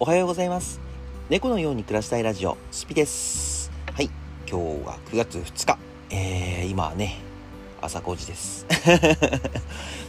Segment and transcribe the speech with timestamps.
[0.00, 0.78] おはようございます。
[1.28, 3.72] 猫のように暮らしたいラジオスピです。
[3.92, 4.08] はい
[4.48, 5.76] 今日は9月2日。
[6.10, 7.16] えー、今はね
[7.80, 8.64] 朝5時です。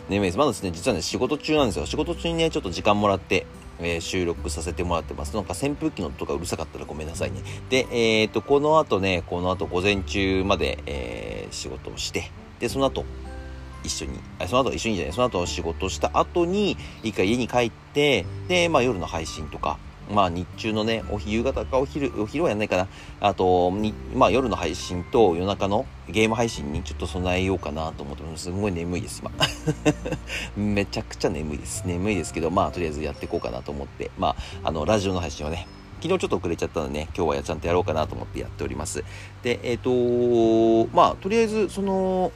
[0.08, 1.88] 眠いですまだですね実はね仕事中なんですよ。
[1.88, 3.48] 仕事中にねちょっと時間もらって
[3.80, 5.36] えー、収録させてもらってます。
[5.36, 7.42] なんか扇風機の音がうるさかったらごめんなさいね。
[7.70, 12.30] で、えっ、ー、と、この後ね、この後午前中まで、えー、仕事をして、
[12.60, 13.06] で、その後、
[13.84, 19.78] 一緒に、その後一緒にじゃない、その後仕事した後に、一回家に帰って、で、まあ夜の配信とか、
[20.12, 22.88] まあ日中のね、お夕方かお昼、お昼はやんないかな。
[23.20, 23.72] あと、
[24.16, 28.46] まあ夜の配信と夜中のゲーム配信にちょっと備えようかなと思ってます。
[28.46, 29.32] すごい眠いです、今。
[30.58, 31.84] めちゃくちゃ眠いです。
[31.86, 35.68] 眠いですけど、まあとりあえずやっていこうかなと思って、まあ、あの、ラジオの配信はね、
[36.02, 39.04] 昨日ちょっと遅れちゃったのでね、今日はちゃんとやろうかなと思ってやっております。
[39.44, 42.32] で、えっ、ー、とまあ、とりあえず、その、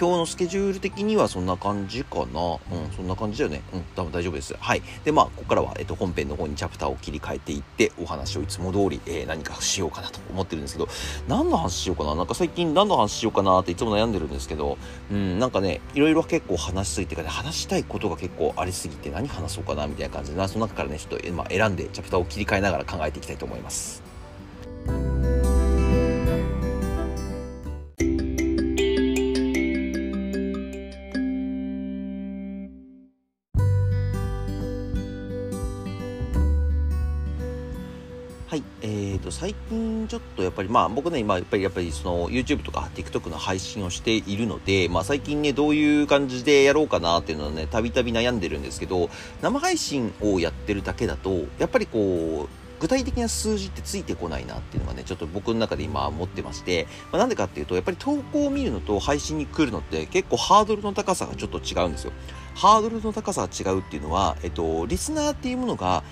[0.00, 2.24] 今日のスケジュール的にはそんな感じかな。
[2.24, 2.28] うん、
[2.94, 3.62] そんな感じだよね。
[3.72, 4.54] うん、多分大丈夫です。
[4.54, 4.82] はい。
[5.04, 10.88] で、まあ、ここからは、えっと、本編の方にチャプターを切り替えていって、お話をいつも通り、えー、何かしようかなと思ってるんですけど、
[11.26, 12.14] 何の話しようかな？
[12.14, 14.78] なんか最近何の話しようかなっていつも悩んでるんですけど、
[15.10, 19.88] うん、なんかね、いろいろ結構話しすぎてかね、話したいことが結構ありすぎて、何話そうかな？
[19.88, 24.07] みたいな感じで、その中からね、ちょっと、まあ、選んでチャプターを切り替えながら考えていきたいと思います。
[40.18, 49.10] ょっとやっぱりまあ僕ね今やっぱりやっぱりその YouTube とか TikTok の配信をしているので、まあ最近ねどういう感じでやろうかなっていうのはねたびたび悩んでるんですけど
[49.42, 62.12] 生配信をやってるだけだとやっぱりこう具体的な数字ってついてこないなっていうのがね、ちょっと僕の中で今思ってまして、まあ、なんでかっていうと、やっぱり投稿を見るのと配信に来るのって結構ハードルの高さがちょっと違うんですよ。
[62.54, 66.04] ハードルの高さが違うっていうのは、えっと、リスナーっていうものが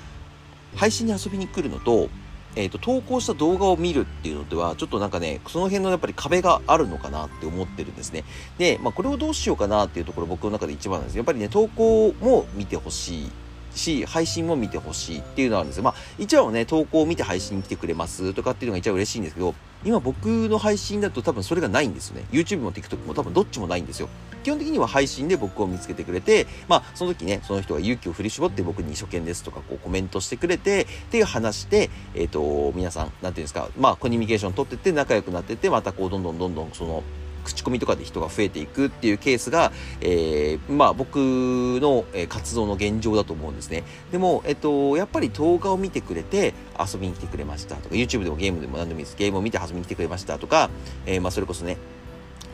[0.74, 2.08] 配信に遊びに来るのと、
[2.56, 8.24] えっ、ー、と、投稿した動画を見るっていうのでは、ちょっとなんかね、その辺のやっぱり壁があるのかなって思ってるんですね。
[8.58, 13.45] で、まあ、これをどうしようかなっていうところ僕の中で一番なんですやっぱりね、投稿も見てほしい。
[13.76, 15.82] し、配信も見てほしいっていうのはあるんですよ。
[15.84, 19.54] まあ、一応ね、投稿を見て配信に来てくれますとかっていうのが一番嬉しいんですけど、
[19.84, 22.24] 今僕の配信だと多分それがないんですよね。
[22.32, 24.08] YouTube も TikTok も多分どっちもないんですよ。
[24.42, 37.02] 基本的には配信で僕を見つけてくれて、まあ、その時ね、その人が勇気を振り絞って僕に初見ですとか、こうコメントしてくれて、っていう話で、えっ、ー、と、皆さん、なんていうんですか、まあ、コミュニケーション取ってって仲良くなってって、またこう、どんどんどんどん、その、
[37.46, 43.84] 口コミとかで人が増えていくっていうケースが、えー、まあ僕の活動の現状だと思うんですね。
[44.12, 49.16] でも、えっと、やっぱり動画を見てくれて遊びに来てくれましたとか、YouTube でもゲームでも何でもいいです。
[49.16, 50.70] ゲームを見て遊びに来てくれましたとか、
[51.06, 51.78] えー、まあそれこそね、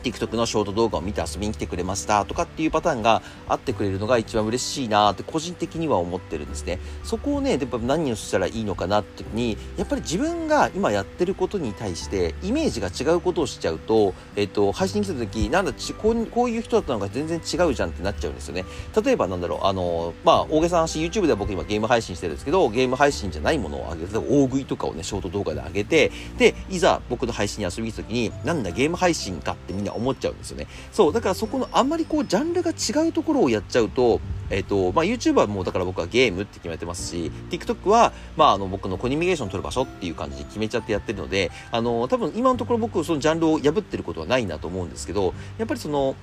[0.03, 6.79] TikTok のショート動画を見て遊びに来てくれましたとかっていうパターンがあってくれるのが一番嬉しいなって個人的には思ってるんですね。
[7.03, 18.65] そこをね、やっぱ何をしたらいいのかなって時に、やっぱり自分が今やってることに対してイメージが違うことをしちゃうと、えっ、と、配信に来た時、なんだちこう、こういう人だったのが全然違うじゃんってなっちゃうんですよね。
[19.03, 30.67] 例えばなんだろう、あの、まあ、大げさな話、YouTube では僕今ゲーム配信してるんですけど、ゲーム配信じゃないものを上げて、大食いとかをね、ショート動画で上げて、で、いざ僕の配信に遊びに来た時に、なんだゲーム配信かってみんな思っちゃうんですよね。
[30.91, 46.15] そう、だからそこのあんまりこう、ジャンルが違うところをやっちゃうと、えっ、ー、と、まあ、YouTube はもうだから僕はゲームって決めてますし、TikTok は、まあ、あの、僕のコミュニケーション取る場所っていう感じで決めちゃってやってるので、あの、多分今のところ僕、そのジャンルを破ってることはないなと思うんですけど、やっぱりその、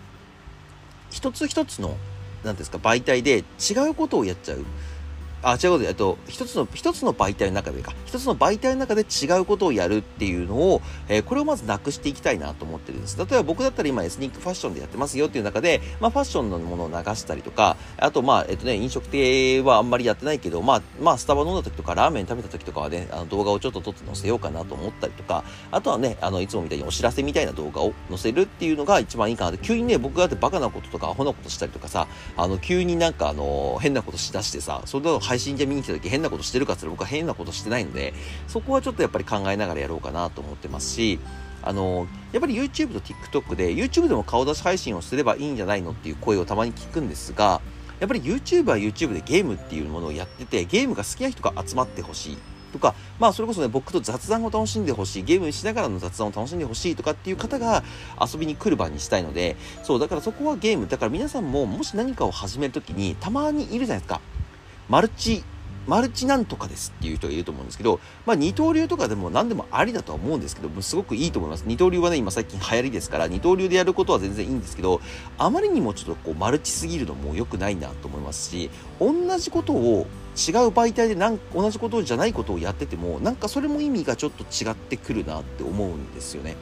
[1.10, 1.96] 一つ一つの、
[2.44, 4.64] なんですか、媒体で違うことをやっちゃう。
[5.42, 13.16] あ、違うことで、えっと、一つの、一つの媒体の中でか、一つの媒体の中で違うことをやるっていうのを、えー、これをまずなくしていきたいなと思ってるんです。
[13.16, 38.14] 例えば僕だったら今エスニックファッションでやってますよっていう中で、まあファッションのものを流したりとか、あとまあ、えっとね、飲食店はあんまりやってないけど、まあ、まあ、スタバ飲んだ時とか、ラーメン食べた時とかはね、あの動画をちょっと撮って載せようかなと思ったりとか、あとはね、あの、いつもみたいにお知らせみたいな動画を載せるっていうのが一番いいかなって、急にね、僕がってバカなこととかアホなことしたりとかさ、あの、急になんかあの、変なことしだしてさ、それを配信で見に来た時変なことしてるかって言ったら僕は変なことしてないので、
[38.48, 41.20] そこはちょっとやっぱり考えながらやろうかなと思ってますし、
[41.62, 47.60] あの、やっぱり YouTube と TikTok で、YouTube でも顔出し配信をすればいいんじゃないのっていう声をたまに聞くんですが、
[48.00, 52.38] やっぱり YouTube は YouTube でゲームっていうものをやってて、ゲームが好きな人が集まってほしい。
[52.72, 57.84] とか、まあそれこそね、僕と雑談を楽しんでほしい、ゲームしながらの雑談を楽しんでほしいとかっていう方が
[58.20, 60.88] 遊びに来る場にしたいので、そう、だからそこはゲーム。
[60.88, 64.20] だから皆さんももし何かを始めるときにたまにいるじゃないですか。
[64.90, 65.44] マルチ
[65.86, 71.64] マルチなんとかですっていう人がいると思うんですけど、まあ二刀流とかでも何でもありだとは思うんですけど、すごくいいと思います。
[71.66, 75.00] 二刀流はね、今最近流行りですから、二刀流でやることは全然いいんですけど、
[75.38, 78.70] あまりにもちょっとこうマルチすぎるのも良くないなと思いますし、
[79.00, 80.06] 同じことを
[80.36, 86.56] 違う媒体でなん同じことじゃないことをやってても、なんかそれも意味がちょっと違ってくるなって思うんですよね。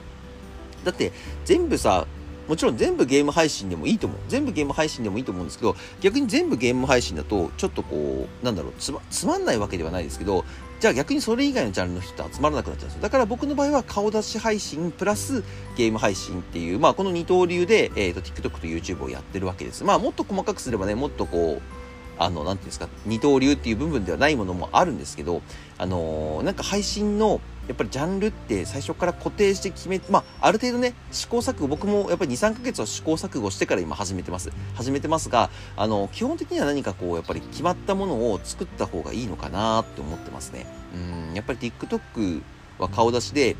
[0.85, 1.13] だって
[1.45, 2.07] 全部さ
[2.49, 4.19] もちろん全部ゲーム配信でもいいと思う。
[4.29, 10.45] 全部ゲーム配信でもいいと思うんですけど、逆に全部ゲーム配信だと、ちょっとこう、なんだろう、つま、つまんないわけではないですけど、
[10.81, 13.03] じゃあ逆にそれ以外のジャンルの人と集まらなくなっちゃうんですよ。
[13.03, 15.43] だから僕の場合は顔出し配信プラス
[15.77, 19.85] ゲーム配信っていう、まあこの二刀流で、えっ、ー、と、TikTok と YouTube をやってるわけです。
[19.85, 21.79] まあもっと細かくすればね、もっとこう、
[22.19, 25.43] あの、なんていうんですか、二刀流っていう部分ではないものもあるんですけど、
[25.79, 34.51] あのー、なんか配信の、やっぱりジャンルって最初から固定して決め、まあ、ある程度ね、試行錯誤、僕もやっぱり2、3ヶ月は試行錯誤してから今始めてます。
[34.75, 40.67] 始めてますが、あの、基本的には何かこう、やっぱり決まったものを作った方がいいのかなって思ってますね。
[40.95, 42.43] うん、やっぱり TikTok
[42.79, 43.57] は顔出しで、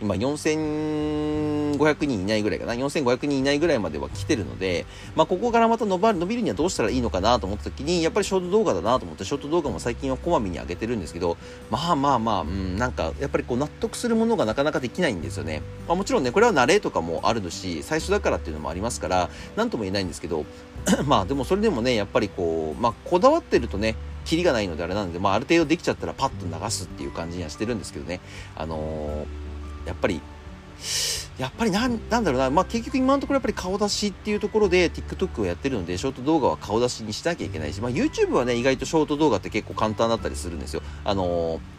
[0.00, 4.86] 今4500人いないぐらいかな、4500人いないぐらいまでは来てるので、
[5.16, 11.36] まあ、ここからまた伸ば伸びるにはどうしたらいいのかなと思った時に、やっぱりショート動画だなと思って、ショート動画も最近はこまめに上げてるんですけど、
[11.70, 15.62] まあまあまあ、うん、なんか、やっぱりこう納得するものがなかなかできないんですよね。
[15.86, 20.44] まあ、もちろんね、これは慣れとかもあるし、最初だからっていうのもありますから、なんとも言えないんですけど、
[21.06, 28.20] まあでもそれでもね、やっぱりこう、まあこだわってるとね、キリがないのであれなんで、まあある程度できちゃったらパッと流すっていう感じにはしてるんですけどね。
[28.56, 29.26] あのー、
[29.88, 30.20] やっぱり
[31.38, 40.82] やっぱりなん、なんだろうな、まあ、結局今のところやっぱり顔出しっていうところで TikTok をやってるので、ショート動画は顔出しにしなきゃいけないし、まあ、YouTube はね、意外とショート動画って結構簡単だったりするんですよ。
[41.04, 41.77] あのー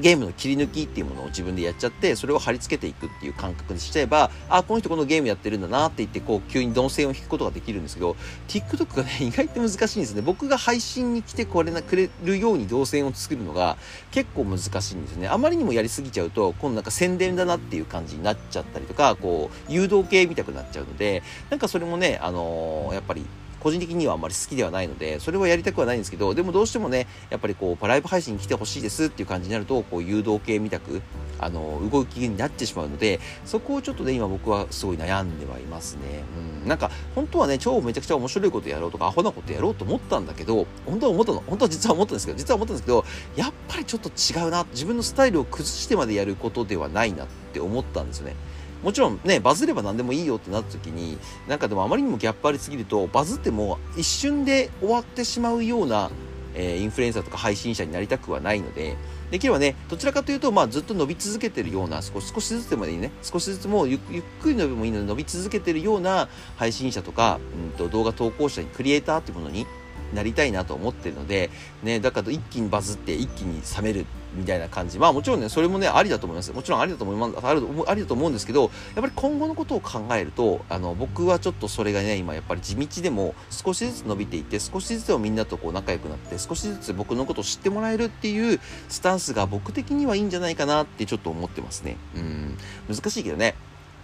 [0.00, 8.16] ゲームの切り抜きっていうものを自分でやっちゃって、それを貼り付けていくっていう感覚にしちゃえば、あ、この人このゲームやってるんだなって言って、こう、急に動線を引くことができるんですけど、
[8.48, 10.22] TikTok がね、 意外と難しいんですね。
[10.22, 13.76] 僕が配信に来てこれな、くれるように動線を作るのが
[14.10, 15.28] 結構難しいんですね。
[15.28, 23.26] あまりにもやりすぎちゃうと、今度なんか宣伝だなっていう感じになっちゃったりとか、こう、誘導系見たくなっちゃうので、なんかそれもね、あのー、やっぱり、
[23.62, 31.00] 個人的にはあんまり好きではないので、それはやりたくはないんですけど、でもどうしてもね、やっぱりこう、ライブ配信に来てほしいですっていう感じになると、こう、誘導系みたく、
[31.38, 36.24] あの、動きになってしまうので、そこをちょっとね、今僕はすごい悩んではいますね。
[36.62, 36.68] うん。
[36.68, 43.04] なんか、本当はね、超めちゃくちゃ面白いことやろうとか、アホなことやろうと思ったんだけど、本当は思ったの、本当は実は思ったんですけど、実は思ったんですけど、
[43.36, 48.34] やっぱりちょっと違うな、自分のスタイルを崩してまでやることではないなって思ったんですよね。
[48.82, 51.18] もちろんね、バズれば何でもいいよってなった時に、
[51.48, 56.10] なんかでもあまりにもギャップありすぎると、バズっても一瞬で終わってしまうような、
[56.54, 58.96] えー、インフルエンサーとか配信者になりたくはないので、
[59.30, 67.40] できればね、どちらかというと、まあ、ずっと伸び続けてるような、少しずつでもいいね、少しずつもゆゆっくり伸びもいいので伸び続けてるような配信者とか、
[67.72, 69.66] うんと動画投稿者に、クリエイターっていうものに
[70.14, 71.50] なりたいなと思ってるので、
[71.82, 74.98] ね、だから一気にバズって一気に冷めるみたいな感じ。
[74.98, 76.52] まあもちろんね、それもね、ありだと思います。
[76.52, 77.46] もちろんありだと思います。
[77.46, 91.96] あるありだと思うんですけど、やっぱり今後のことを考えると、あの、僕はちょっとそれがね、今やっぱり地道でも少しずつ伸びていって、少しずつみんなとこう仲良くなって、少しずつ僕のことを知ってもらえるっていうスタンスが僕的にはいいんじゃないかなってちょっと思ってますね。
[92.16, 92.58] うん。
[92.88, 93.54] 難しいけどね。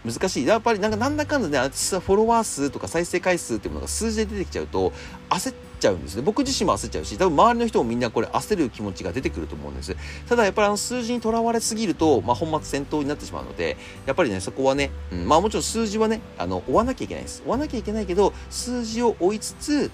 [0.04, 0.46] 難しい。
[0.46, 4.92] やっぱりなんかなんだかんだね、私はフォロワー数とか再生回数っていうものが数字で出てきちゃうと、
[5.28, 6.22] 焦っちゃうんですね。
[6.22, 9.96] 僕自身も焦っちゃうし、多分周りの人もみんなこれ焦る気持ちが出てくると思うんです。
[10.28, 13.76] ただやっぱりあの数字にとらわれすぎると、まあ、本末転倒になってしまうので、
[14.06, 17.42] やっぱりね、そこはね、うん、まあもちろん数字はね、あの、追わなきゃいけないです。
[17.46, 19.90] 追わなきゃいけないけど、数字を追いつつ、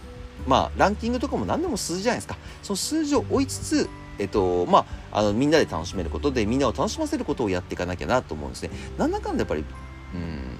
[0.46, 2.36] まあ、ランキングとかも何でも数字じゃないですか。
[2.62, 3.88] その数字を追いつつ、
[4.18, 8.70] えっと、まあ、あの、みんなで楽しめることで、みんなを楽しませることをやっていかなきゃなと思うんですね。
[8.98, 9.64] なんだかんだやっぱり、
[10.14, 10.58] うん、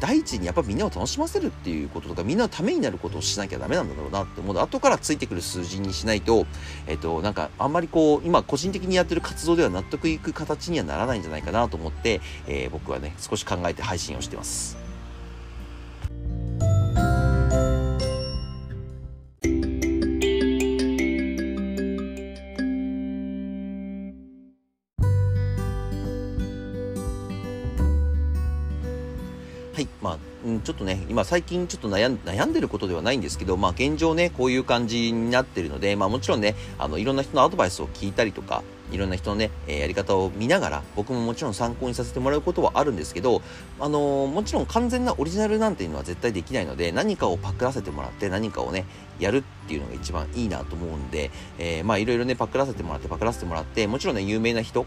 [0.00, 6.46] 第一にやっぱみんなを楽しませるっていうこととかみんなのためになることをしなきゃダメなんだろうなって思うと後からついてくる数字にしないと
[6.86, 14.87] えっとなんかあんまりこう今個人的にやってる活動では納得いく形にはならないんじゃないかなと思って、えー、僕はね少し考えて配信をしてます。
[30.68, 43.40] ちょっとね、今最近ちょっと悩ん悩んでることではないんですけど、まあ現状ね、こういう感じになってるので、まあもちろんね、あの、いろんな人のアドバイスを聞いたりとか、いろんな人のね、え、やり方を見ながら、僕ももちろん参考にさせてもらうことはあるんですけど、
[43.80, 48.84] あのー、もちろん完全なオリジナルなんていうのは絶対できないので、何かをパクらせてもらって、何かをね、
[49.18, 54.84] やるっていうのが一番いいなと思うんで、えー、まあいろいろね、パクらせてもらって、パクらせてもらって、もちろんね、有名な人、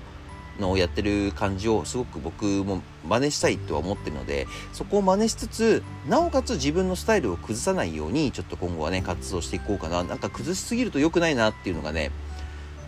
[0.62, 12.12] のやってる感じをすごく僕も真似したいとは思ってるのでそこを真似しつつなおかつ自分のスタイルを崩さないようにちょっと今後はね活動していこうかななんか崩しすぎると良くないなっていうのがね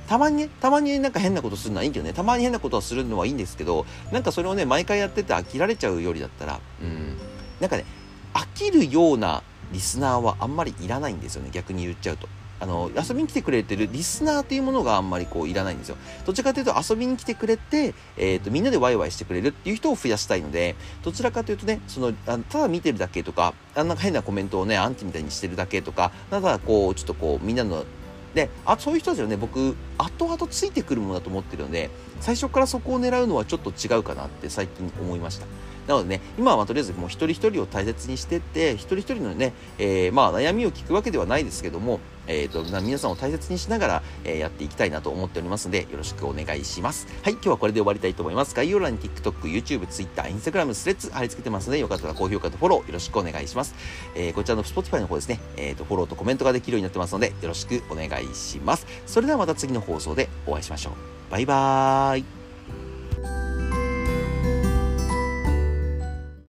[0.07, 7.17] たまにね、たまになんか変なことするのはいいけどね、たまに変なことをするのはいいんですけど、なんかそれをね、毎回やってて飽きられちゃうよりだったら、うん、
[7.59, 7.85] なんかね、
[8.33, 12.27] 飽きるようなリスナーはあんまりいらないんですよね、逆に言っちゃうと。
[12.59, 15.97] あの、遊びに来てくれてるリスナーっていうものがあんまりこういらないんですよ。
[16.25, 27.85] どちらかというと遊びに来てくれて、えっ、ー、と、みんなでワイワイしてくれるっていう人を増やしたいので、どちらかというとね、その、あのただ見てるだけとか、あんな変なコメントをね、アンチみたいにしてるだけとか、ただこう、ちょっとこう、みんなの
[28.33, 35.45] で、あ、そういう人たちはね、僕、後々ついてくるものだと思ってるので、最初からそこを狙うのはちょっと違うかなって最近思いました。
[35.87, 47.07] なのでね、今はとりあえずもう一人一人を大切にしてって、一人一人のね、えー、まあ悩みを聞くわけではないですけども、えっ、ー、と、皆さんを大切にしながら、えー、やっていきたいなと思っておりますので、よろしくお願いします。
[47.23, 48.55] はい、今日はこれで終わりたいと思います。
[48.55, 53.75] 概要欄に TikTok、YouTube、Twitter、Instagram、スレッズ貼り付けてますので、よかったら高評価とフォローよろしくお願いします。
[54.15, 58.85] えー、こちらの Spotify の方ですね、えっ、と、フォローとコメントができるようになってますので、よろしくお願いします。
[59.05, 60.93] それではまた次の放送でお会いしましょう。
[61.31, 62.42] バイバーイ。